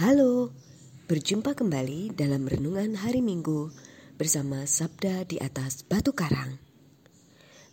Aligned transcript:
Halo, 0.00 0.48
berjumpa 1.12 1.52
kembali 1.52 2.16
dalam 2.16 2.48
renungan 2.48 2.96
hari 2.96 3.20
Minggu 3.20 3.68
bersama 4.16 4.64
Sabda 4.64 5.28
di 5.28 5.36
atas 5.36 5.84
Batu 5.84 6.16
Karang. 6.16 6.56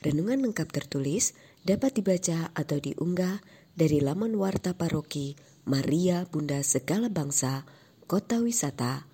Renungan 0.04 0.44
lengkap 0.44 0.68
tertulis 0.76 1.32
dapat 1.64 1.96
dibaca 1.96 2.52
atau 2.52 2.84
diunggah 2.84 3.40
dari 3.80 4.04
laman 4.04 4.36
warta 4.36 4.76
paroki 4.76 5.40
Maria 5.72 6.28
Bunda 6.28 6.60
Segala 6.68 7.08
Bangsa, 7.08 7.64
Kota 8.12 8.44
Wisata, 8.44 9.08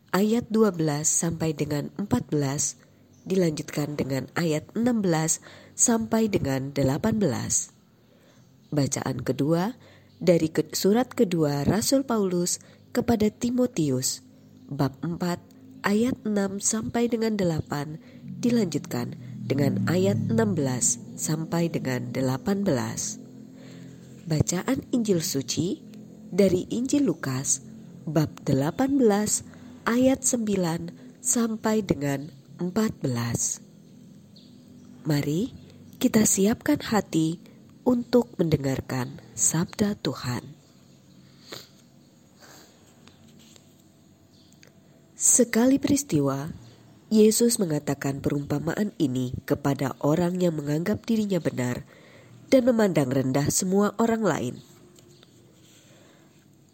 ayat 0.09 0.45
12 0.49 0.73
sampai 1.05 1.54
dengan 1.54 1.93
14 2.02 3.30
dilanjutkan 3.30 3.93
dengan 3.93 4.26
ayat 4.34 4.66
16 4.73 5.38
sampai 5.77 6.34
dengan 6.34 6.73
18. 6.73 7.21
Bacaan 8.73 9.18
kedua 9.21 9.77
dari 10.18 10.49
surat 10.73 11.13
kedua 11.13 11.62
Rasul 11.62 12.09
Paulus 12.09 12.57
kepada 12.94 13.34
Timotius 13.34 14.22
bab 14.70 14.94
4 15.02 15.18
ayat 15.84 16.16
6 16.24 16.62
sampai 16.62 17.10
dengan 17.10 17.35
8 17.35 17.98
dilanjutkan 18.40 19.18
dengan 19.44 19.84
ayat 19.91 20.16
16 20.32 21.20
sampai 21.20 21.68
dengan 21.68 22.13
18. 22.16 22.70
Bacaan 24.24 24.80
Injil 24.96 25.20
suci 25.20 25.84
dari 26.32 26.63
Injil 26.72 27.04
Lukas 27.04 27.60
bab 28.08 28.32
18 28.48 29.04
ayat 29.84 30.24
9 30.24 31.20
sampai 31.20 31.84
dengan 31.84 32.32
14. 32.62 33.60
Mari 35.04 35.52
kita 36.00 36.24
siapkan 36.24 36.80
hati 36.80 37.44
untuk 37.84 38.32
mendengarkan 38.40 39.20
sabda 39.35 40.00
Tuhan. 40.00 40.63
Sekali 45.34 45.81
peristiwa, 45.81 46.45
Yesus 47.09 47.57
mengatakan 47.57 48.21
perumpamaan 48.21 48.93
ini 49.01 49.34
kepada 49.49 49.98
orang 50.05 50.37
yang 50.37 50.53
menganggap 50.53 51.09
dirinya 51.09 51.41
benar 51.41 51.89
dan 52.53 52.70
memandang 52.70 53.09
rendah 53.09 53.49
semua 53.49 53.98
orang 53.98 54.21
lain. 54.21 54.55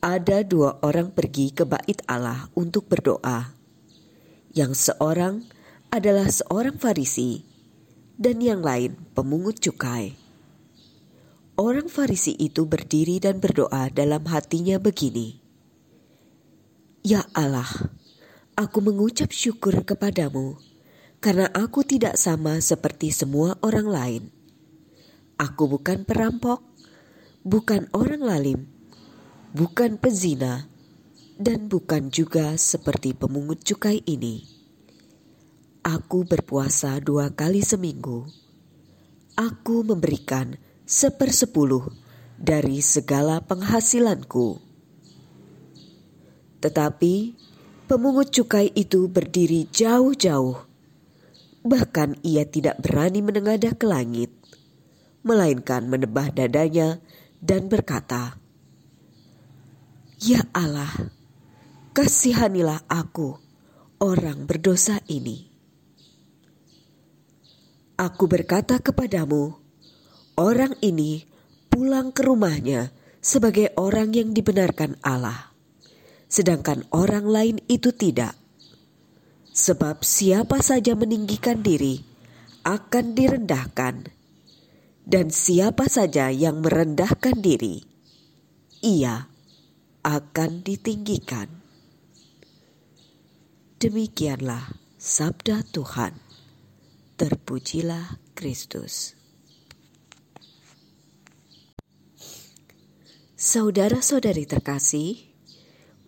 Ada 0.03 0.43
dua 0.43 0.75
orang 0.83 1.15
pergi 1.15 1.55
ke 1.55 1.63
bait 1.63 2.03
Allah 2.03 2.51
untuk 2.51 2.91
berdoa. 2.91 3.55
Yang 4.51 4.91
seorang 4.91 5.47
adalah 5.87 6.27
seorang 6.27 6.75
Farisi, 6.75 7.39
dan 8.19 8.43
yang 8.43 8.59
lain 8.59 8.99
pemungut 9.15 9.63
cukai. 9.63 10.19
Orang 11.55 11.87
Farisi 11.87 12.35
itu 12.35 12.67
berdiri 12.67 13.23
dan 13.23 13.39
berdoa 13.39 13.87
dalam 13.87 14.27
hatinya 14.27 14.75
begini: 14.83 15.39
"Ya 17.07 17.23
Allah, 17.31 17.95
aku 18.59 18.83
mengucap 18.83 19.31
syukur 19.31 19.87
kepadamu 19.87 20.59
karena 21.23 21.47
aku 21.55 21.87
tidak 21.87 22.19
sama 22.19 22.59
seperti 22.59 23.07
semua 23.07 23.55
orang 23.63 23.87
lain. 23.87 24.23
Aku 25.39 25.71
bukan 25.71 26.03
perampok, 26.03 26.59
bukan 27.47 27.87
orang 27.95 28.19
lalim, 28.19 28.67
bukan 29.55 29.95
pezina, 29.95 30.67
dan 31.39 31.71
bukan 31.71 32.11
juga 32.11 32.59
seperti 32.59 33.15
pemungut 33.15 33.63
cukai 33.63 34.03
ini. 34.03 34.43
Aku 35.87 36.27
berpuasa 36.27 36.99
dua 36.99 37.31
kali 37.31 37.63
seminggu. 37.63 38.27
Aku 39.39 39.87
memberikan 39.87 40.59
sepersepuluh 40.83 41.87
dari 42.35 42.83
segala 42.83 43.39
penghasilanku. 43.39 44.59
Tetapi 46.59 47.15
pemungut 47.89 48.29
cukai 48.29 48.69
itu 48.77 49.09
berdiri 49.09 49.65
jauh-jauh. 49.73 50.61
Bahkan 51.65 52.21
ia 52.21 52.45
tidak 52.45 52.77
berani 52.85 53.25
menengadah 53.25 53.73
ke 53.73 53.89
langit, 53.89 54.29
melainkan 55.25 55.89
menebah 55.89 56.29
dadanya 56.29 57.01
dan 57.41 57.65
berkata, 57.65 58.37
Ya 60.21 60.45
Allah, 60.53 60.93
kasihanilah 61.97 62.85
aku, 62.85 63.41
orang 63.97 64.45
berdosa 64.45 65.01
ini. 65.09 65.49
Aku 67.97 68.31
berkata 68.31 68.79
kepadamu, 68.79 69.57
orang 70.37 70.77
ini 70.79 71.27
pulang 71.67 72.15
ke 72.15 72.23
rumahnya 72.23 72.95
sebagai 73.19 73.75
orang 73.75 74.15
yang 74.15 74.31
dibenarkan 74.31 74.95
Allah, 75.03 75.48
sedangkan 76.29 76.85
orang 76.93 77.25
lain 77.25 77.57
itu 77.65 77.89
tidak. 77.91 78.37
Sebab 79.49 80.05
siapa 80.05 80.61
saja 80.61 80.93
meninggikan 80.93 81.65
diri 81.65 82.05
akan 82.63 83.17
direndahkan, 83.17 84.13
dan 85.09 85.33
siapa 85.33 85.89
saja 85.89 86.29
yang 86.29 86.61
merendahkan 86.61 87.33
diri, 87.41 87.81
ia 88.85 89.25
akan 90.05 90.63
ditinggikan. 90.63 91.49
Demikianlah 93.79 94.75
sabda 94.99 95.65
Tuhan. 95.71 96.13
Terpujilah 97.19 98.19
Kristus. 98.31 99.15
Saudara-saudari 103.39 104.43
terkasih, 104.43 105.28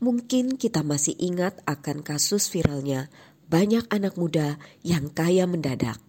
mungkin 0.02 0.58
kita 0.58 0.82
masih 0.82 1.14
ingat 1.22 1.62
akan 1.70 2.02
kasus 2.02 2.50
viralnya 2.50 3.14
banyak 3.46 3.86
anak 3.94 4.18
muda 4.18 4.58
yang 4.82 5.14
kaya 5.14 5.46
mendadak. 5.46 6.02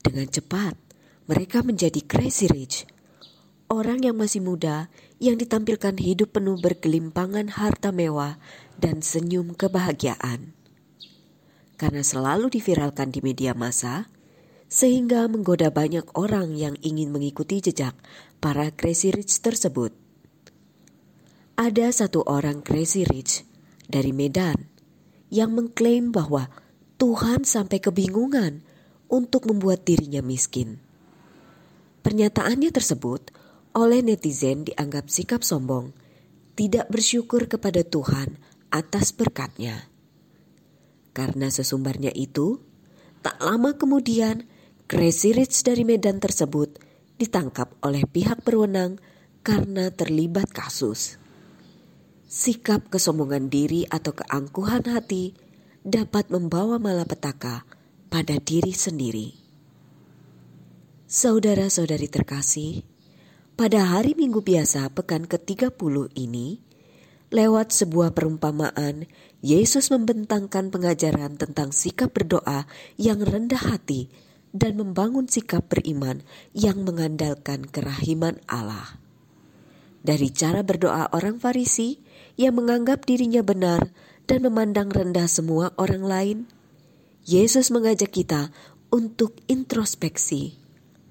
Dengan 0.00 0.26
cepat, 0.26 0.74
mereka 1.28 1.60
menjadi 1.60 2.00
crazy 2.00 2.48
rich. 2.48 2.88
Orang 3.70 4.02
yang 4.02 4.18
masih 4.18 4.42
muda 4.42 4.90
yang 5.22 5.38
ditampilkan 5.38 5.94
hidup 6.00 6.34
penuh 6.34 6.58
bergelimpangan 6.58 7.54
harta 7.54 7.92
mewah 7.94 8.40
dan 8.80 9.04
senyum 9.04 9.54
kebahagiaan. 9.54 10.56
Karena 11.76 12.02
selalu 12.02 12.50
diviralkan 12.50 13.12
di 13.12 13.20
media 13.22 13.54
massa, 13.54 14.10
sehingga 14.66 15.28
menggoda 15.28 15.68
banyak 15.68 16.06
orang 16.16 16.56
yang 16.56 16.74
ingin 16.80 17.12
mengikuti 17.12 17.60
jejak 17.60 17.94
para 18.40 18.72
crazy 18.72 19.12
rich 19.12 19.38
tersebut. 19.44 20.09
Ada 21.60 21.92
satu 21.92 22.24
orang 22.24 22.64
crazy 22.64 23.04
rich 23.04 23.44
dari 23.84 24.16
Medan 24.16 24.56
yang 25.28 25.52
mengklaim 25.52 26.08
bahwa 26.08 26.48
Tuhan 26.96 27.44
sampai 27.44 27.84
kebingungan 27.84 28.64
untuk 29.12 29.44
membuat 29.44 29.84
dirinya 29.84 30.24
miskin. 30.24 30.80
Pernyataannya 32.00 32.72
tersebut 32.72 33.28
oleh 33.76 34.00
netizen 34.00 34.64
dianggap 34.72 35.12
sikap 35.12 35.44
sombong, 35.44 35.92
tidak 36.56 36.88
bersyukur 36.88 37.44
kepada 37.44 37.84
Tuhan 37.84 38.40
atas 38.72 39.12
berkatnya. 39.12 39.84
Karena 41.12 41.52
sesumbarnya 41.52 42.16
itu, 42.16 42.56
tak 43.20 43.36
lama 43.36 43.76
kemudian 43.76 44.48
Crazy 44.88 45.36
Rich 45.36 45.68
dari 45.68 45.84
Medan 45.84 46.24
tersebut 46.24 46.80
ditangkap 47.20 47.76
oleh 47.84 48.08
pihak 48.08 48.48
berwenang 48.48 48.96
karena 49.44 49.92
terlibat 49.92 50.48
kasus. 50.56 51.19
Sikap 52.30 52.94
kesombongan 52.94 53.50
diri 53.50 53.90
atau 53.90 54.14
keangkuhan 54.14 54.86
hati 54.86 55.34
dapat 55.82 56.30
membawa 56.30 56.78
malapetaka 56.78 57.66
pada 58.06 58.38
diri 58.38 58.70
sendiri. 58.70 59.34
Saudara-saudari 61.10 62.06
terkasih, 62.06 62.86
pada 63.58 63.82
hari 63.82 64.14
Minggu 64.14 64.46
biasa 64.46 64.94
pekan 64.94 65.26
ke-30 65.26 66.14
ini, 66.14 66.62
lewat 67.34 67.74
sebuah 67.74 68.14
perumpamaan, 68.14 69.10
Yesus 69.42 69.90
membentangkan 69.90 70.70
pengajaran 70.70 71.34
tentang 71.34 71.74
sikap 71.74 72.14
berdoa 72.14 72.70
yang 72.94 73.26
rendah 73.26 73.74
hati 73.74 74.06
dan 74.54 74.78
membangun 74.78 75.26
sikap 75.26 75.66
beriman 75.66 76.22
yang 76.54 76.86
mengandalkan 76.86 77.66
kerahiman 77.66 78.38
Allah. 78.46 79.02
Dari 80.00 80.30
cara 80.30 80.62
berdoa 80.62 81.10
orang 81.10 81.36
Farisi 81.36 82.00
yang 82.40 82.56
menganggap 82.56 83.04
dirinya 83.04 83.44
benar 83.44 83.92
dan 84.24 84.40
memandang 84.40 84.88
rendah 84.88 85.28
semua 85.28 85.76
orang 85.76 86.00
lain? 86.00 86.38
Yesus 87.28 87.68
mengajak 87.68 88.16
kita 88.16 88.48
untuk 88.88 89.36
introspeksi, 89.44 90.56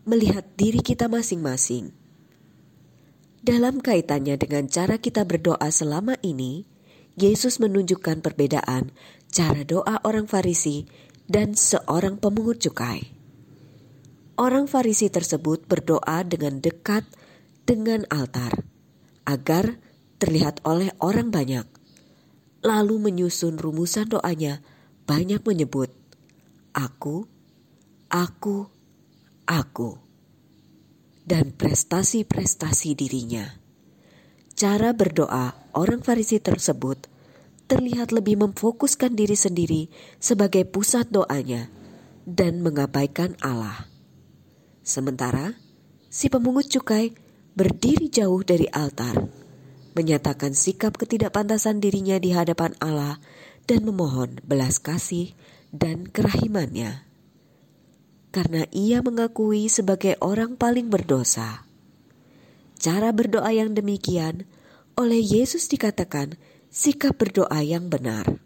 melihat 0.09 0.41
diri 0.57 0.81
kita 0.81 1.05
masing-masing. 1.05 1.93
Dalam 3.45 3.77
kaitannya 3.77 4.41
dengan 4.41 4.65
cara 4.65 4.97
kita 4.97 5.21
berdoa 5.21 5.69
selama 5.69 6.17
ini, 6.25 6.65
Yesus 7.13 7.61
menunjukkan 7.61 8.25
perbedaan 8.25 8.89
cara 9.29 9.61
doa 9.61 10.01
orang 10.01 10.25
Farisi 10.25 10.89
dan 11.29 11.53
seorang 11.53 12.17
pemungut 12.17 12.57
cukai. 12.57 13.13
Orang 14.33 14.65
Farisi 14.65 15.13
tersebut 15.13 15.69
berdoa 15.69 16.25
dengan 16.25 16.57
dekat 16.57 17.05
dengan 17.69 18.09
altar 18.09 18.65
agar 19.29 19.77
terlihat 20.19 20.61
oleh 20.67 20.91
orang 20.99 21.31
banyak. 21.31 21.65
Lalu 22.61 22.95
menyusun 22.99 23.55
rumusan 23.55 24.11
doanya 24.11 24.59
banyak 25.07 25.41
menyebut, 25.47 25.89
Aku, 26.75 27.25
Aku, 28.11 28.67
Aku 29.47 30.09
dan 31.29 31.53
prestasi-prestasi 31.53 32.97
dirinya. 32.97 33.45
Cara 34.57 34.91
berdoa 34.97 35.53
orang 35.77 36.01
Farisi 36.01 36.41
tersebut 36.41 37.05
terlihat 37.69 38.09
lebih 38.09 38.41
memfokuskan 38.41 39.13
diri 39.13 39.37
sendiri 39.37 39.93
sebagai 40.17 40.65
pusat 40.65 41.13
doanya 41.13 41.69
dan 42.25 42.65
mengabaikan 42.65 43.37
Allah. 43.45 43.85
Sementara 44.81 45.53
si 46.09 46.33
pemungut 46.33 46.65
cukai 46.65 47.13
berdiri 47.53 48.09
jauh 48.09 48.41
dari 48.41 48.65
altar, 48.73 49.21
menyatakan 49.99 50.55
sikap 50.55 50.95
ketidakpantasan 50.95 51.83
dirinya 51.83 52.15
di 52.15 52.31
hadapan 52.31 52.71
Allah 52.79 53.19
dan 53.67 53.83
memohon 53.83 54.39
belas 54.47 54.79
kasih 54.79 55.35
dan 55.75 56.07
kerahimannya 56.07 57.09
karena 58.29 58.65
ia 58.69 59.01
mengakui 59.01 59.67
sebagai 59.69 60.13
orang 60.21 60.53
paling 60.53 60.89
berdosa. 60.89 61.65
Cara 62.79 63.11
berdoa 63.11 63.49
yang 63.51 63.75
demikian 63.75 64.47
oleh 64.95 65.19
Yesus 65.19 65.67
dikatakan 65.67 66.39
sikap 66.69 67.17
berdoa 67.17 67.59
yang 67.65 67.89
benar, 67.91 68.39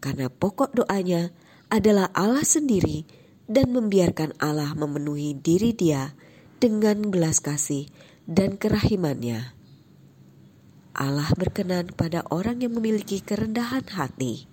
karena 0.00 0.32
pokok 0.32 0.74
doanya 0.74 1.30
adalah 1.70 2.10
Allah 2.16 2.42
sendiri 2.42 3.06
dan 3.44 3.70
membiarkan 3.70 4.34
Allah 4.40 4.72
memenuhi 4.74 5.36
diri 5.36 5.76
Dia 5.76 6.16
dengan 6.58 7.12
belas 7.12 7.44
kasih 7.44 7.86
dan 8.24 8.56
kerahimannya. 8.56 9.52
Allah 10.94 11.26
berkenan 11.34 11.90
pada 11.90 12.22
orang 12.30 12.62
yang 12.62 12.78
memiliki 12.78 13.18
kerendahan 13.18 13.82
hati. 13.90 14.46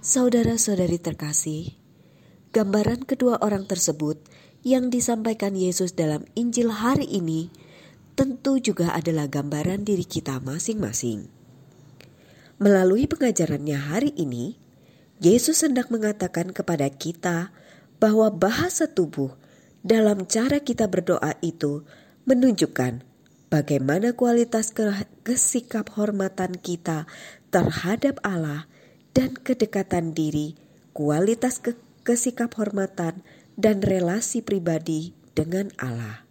Saudara-saudari 0.00 0.96
terkasih, 0.96 1.76
gambaran 2.56 3.04
kedua 3.04 3.36
orang 3.44 3.68
tersebut 3.68 4.16
yang 4.64 4.88
disampaikan 4.88 5.52
Yesus 5.52 5.92
dalam 5.92 6.24
Injil 6.32 6.72
hari 6.72 7.04
ini 7.04 7.52
tentu 8.16 8.56
juga 8.56 8.96
adalah 8.96 9.28
gambaran 9.28 9.84
diri 9.84 10.08
kita 10.08 10.40
masing-masing. 10.40 11.28
Melalui 12.56 13.04
pengajarannya 13.04 13.76
hari 13.76 14.16
ini, 14.16 14.56
Yesus 15.20 15.60
hendak 15.60 15.92
mengatakan 15.92 16.56
kepada 16.56 16.88
kita 16.88 17.52
bahwa 18.00 18.32
bahasa 18.32 18.88
tubuh 18.88 19.36
dalam 19.84 20.24
cara 20.24 20.64
kita 20.64 20.88
berdoa 20.88 21.36
itu 21.44 21.84
menunjukkan 22.24 23.09
bagaimana 23.50 24.14
kualitas 24.14 24.70
kesikap 25.26 25.92
hormatan 25.98 26.54
kita 26.56 27.10
terhadap 27.50 28.22
Allah 28.22 28.70
dan 29.10 29.34
kedekatan 29.34 30.14
diri, 30.14 30.54
kualitas 30.94 31.58
ke 31.58 31.74
kesikap 32.06 32.54
hormatan, 32.56 33.26
dan 33.60 33.84
relasi 33.84 34.40
pribadi 34.40 35.12
dengan 35.36 35.68
Allah. 35.76 36.24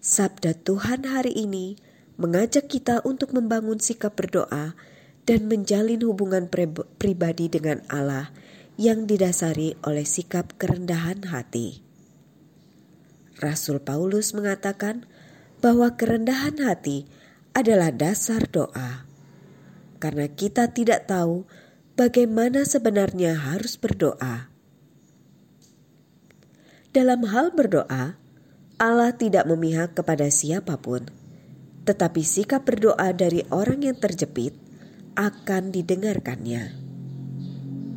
Sabda 0.00 0.56
Tuhan 0.56 1.04
hari 1.04 1.36
ini 1.36 1.76
mengajak 2.16 2.72
kita 2.72 3.04
untuk 3.04 3.36
membangun 3.36 3.76
sikap 3.76 4.16
berdoa 4.16 4.72
dan 5.28 5.44
menjalin 5.44 6.00
hubungan 6.00 6.48
pribadi 6.96 7.52
dengan 7.52 7.84
Allah 7.92 8.32
yang 8.80 9.04
didasari 9.04 9.76
oleh 9.84 10.08
sikap 10.08 10.56
kerendahan 10.56 11.28
hati. 11.28 11.84
Rasul 13.36 13.84
Paulus 13.84 14.32
mengatakan 14.32 15.04
bahwa 15.60 15.92
kerendahan 15.94 16.56
hati 16.64 17.04
adalah 17.52 17.92
dasar 17.92 18.48
doa, 18.48 19.04
karena 20.00 20.26
kita 20.32 20.72
tidak 20.72 21.04
tahu 21.04 21.44
bagaimana 22.00 22.64
sebenarnya 22.64 23.36
harus 23.36 23.76
berdoa. 23.76 24.48
Dalam 26.90 27.22
hal 27.28 27.52
berdoa, 27.52 28.18
Allah 28.80 29.12
tidak 29.12 29.44
memihak 29.44 29.92
kepada 29.92 30.32
siapa 30.32 30.80
pun, 30.80 31.04
tetapi 31.84 32.24
sikap 32.24 32.64
berdoa 32.64 33.12
dari 33.12 33.44
orang 33.52 33.84
yang 33.84 33.96
terjepit 34.00 34.56
akan 35.14 35.70
didengarkannya. 35.70 36.72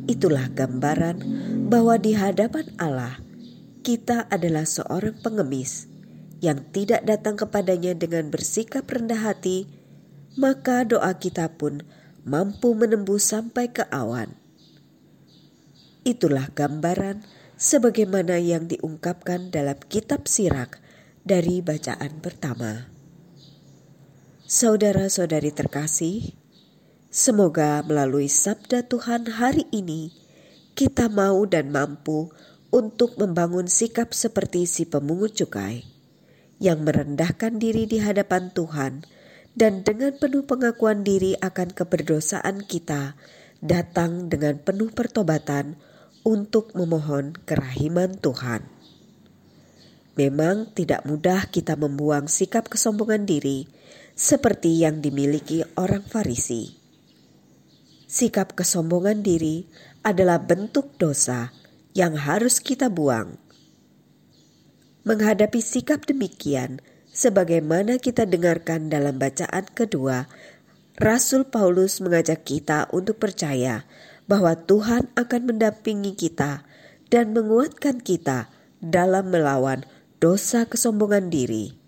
Itulah 0.04 0.52
gambaran 0.52 1.24
bahwa 1.72 1.96
di 1.96 2.12
hadapan 2.12 2.68
Allah 2.76 3.16
kita 3.80 4.28
adalah 4.28 4.68
seorang 4.68 5.16
pengemis 5.24 5.93
yang 6.44 6.60
tidak 6.76 7.08
datang 7.08 7.40
kepadanya 7.40 7.96
dengan 7.96 8.28
bersikap 8.28 8.84
rendah 8.84 9.24
hati, 9.24 9.64
maka 10.36 10.84
doa 10.84 11.16
kita 11.16 11.48
pun 11.56 11.80
mampu 12.28 12.76
menembus 12.76 13.32
sampai 13.32 13.72
ke 13.72 13.88
awan. 13.88 14.36
Itulah 16.04 16.52
gambaran 16.52 17.24
sebagaimana 17.56 18.36
yang 18.36 18.68
diungkapkan 18.68 19.48
dalam 19.48 19.80
kitab 19.88 20.28
Sirak 20.28 20.84
dari 21.24 21.64
bacaan 21.64 22.20
pertama. 22.20 22.92
Saudara-saudari 24.44 25.48
terkasih, 25.56 26.36
semoga 27.08 27.80
melalui 27.88 28.28
sabda 28.28 28.84
Tuhan 28.84 29.40
hari 29.40 29.64
ini 29.72 30.12
kita 30.76 31.08
mau 31.08 31.48
dan 31.48 31.72
mampu 31.72 32.28
untuk 32.68 33.16
membangun 33.16 33.64
sikap 33.64 34.12
seperti 34.12 34.68
si 34.68 34.84
pemungut 34.84 35.32
cukai 35.32 35.93
yang 36.62 36.86
merendahkan 36.86 37.58
diri 37.58 37.86
di 37.88 37.98
hadapan 38.02 38.50
Tuhan 38.54 39.06
dan 39.54 39.86
dengan 39.86 40.14
penuh 40.18 40.42
pengakuan 40.42 41.06
diri 41.06 41.38
akan 41.38 41.70
keberdosaan 41.70 42.66
kita, 42.66 43.14
datang 43.62 44.26
dengan 44.26 44.58
penuh 44.58 44.90
pertobatan 44.90 45.78
untuk 46.26 46.74
memohon 46.74 47.38
kerahiman 47.46 48.18
Tuhan. 48.18 48.66
Memang 50.14 50.70
tidak 50.74 51.06
mudah 51.06 51.50
kita 51.50 51.74
membuang 51.74 52.30
sikap 52.30 52.70
kesombongan 52.70 53.26
diri 53.26 53.66
seperti 54.14 54.86
yang 54.86 55.02
dimiliki 55.02 55.66
orang 55.74 56.06
Farisi. 56.06 56.70
Sikap 58.06 58.54
kesombongan 58.54 59.26
diri 59.26 59.66
adalah 60.06 60.38
bentuk 60.38 60.94
dosa 61.02 61.50
yang 61.98 62.14
harus 62.14 62.62
kita 62.62 62.86
buang. 62.86 63.43
Menghadapi 65.04 65.60
sikap 65.60 66.08
demikian, 66.08 66.80
Sebagaimana 67.14 68.02
kita 68.02 68.26
dengarkan 68.26 68.90
dalam 68.90 69.22
bacaan 69.22 69.70
kedua, 69.70 70.26
Rasul 70.98 71.46
Paulus 71.46 72.02
mengajak 72.02 72.42
kita 72.42 72.90
untuk 72.90 73.22
percaya 73.22 73.86
bahwa 74.26 74.58
Tuhan 74.58 75.14
akan 75.14 75.42
mendampingi 75.46 76.18
kita 76.18 76.66
dan 77.14 77.30
menguatkan 77.30 78.02
kita 78.02 78.50
dalam 78.82 79.30
melawan 79.30 79.86
dosa 80.18 80.66
kesombongan 80.66 81.30
diri. 81.30 81.78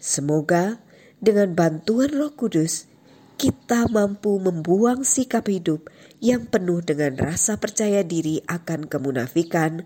Semoga 0.00 0.80
dengan 1.20 1.52
bantuan 1.52 2.08
Roh 2.08 2.32
Kudus, 2.32 2.88
kita 3.36 3.92
mampu 3.92 4.40
membuang 4.40 5.04
sikap 5.04 5.52
hidup 5.52 5.92
yang 6.24 6.48
penuh 6.48 6.80
dengan 6.80 7.12
rasa 7.20 7.60
percaya 7.60 8.00
diri 8.00 8.40
akan 8.48 8.88
kemunafikan 8.88 9.84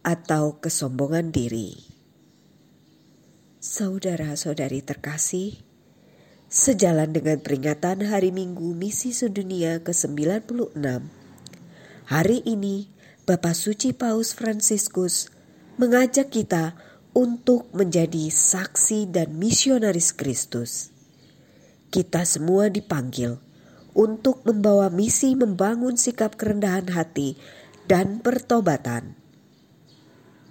atau 0.00 0.60
kesombongan 0.60 1.32
diri. 1.32 1.76
Saudara-saudari 3.60 4.80
terkasih, 4.80 5.60
sejalan 6.48 7.12
dengan 7.12 7.38
peringatan 7.44 8.08
Hari 8.08 8.32
Minggu 8.32 8.72
Misi 8.72 9.12
Sedunia 9.12 9.84
ke-96, 9.84 10.80
hari 12.08 12.38
ini 12.48 12.88
Bapak 13.28 13.52
Suci 13.52 13.92
Paus 13.92 14.32
Fransiskus 14.32 15.28
mengajak 15.76 16.32
kita 16.32 16.74
untuk 17.12 17.68
menjadi 17.76 18.32
saksi 18.32 19.12
dan 19.12 19.36
misionaris 19.36 20.16
Kristus. 20.16 20.90
Kita 21.90 22.22
semua 22.22 22.70
dipanggil 22.70 23.38
untuk 23.92 24.46
membawa 24.46 24.88
misi 24.88 25.34
membangun 25.34 25.98
sikap 25.98 26.38
kerendahan 26.38 26.86
hati 26.94 27.34
dan 27.90 28.22
pertobatan. 28.22 29.18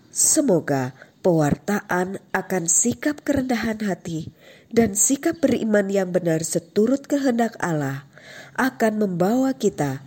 Semoga 0.09 0.97
pewartaan 1.21 2.17
akan 2.33 2.63
sikap 2.65 3.21
kerendahan 3.21 3.77
hati 3.85 4.33
dan 4.73 4.97
sikap 4.97 5.37
beriman 5.37 5.85
yang 5.89 6.09
benar 6.09 6.41
seturut 6.41 7.05
kehendak 7.05 7.53
Allah 7.61 8.09
akan 8.57 9.05
membawa 9.05 9.53
kita 9.53 10.01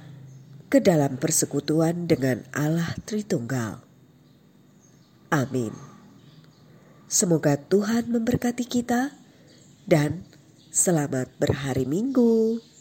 ke 0.67 0.83
dalam 0.83 1.21
persekutuan 1.21 2.11
dengan 2.11 2.43
Allah 2.51 2.97
Tritunggal. 3.07 3.85
Amin. 5.31 5.73
Semoga 7.07 7.61
Tuhan 7.61 8.09
memberkati 8.09 8.65
kita 8.65 9.13
dan 9.85 10.25
selamat 10.73 11.29
berhari 11.37 11.85
Minggu. 11.85 12.72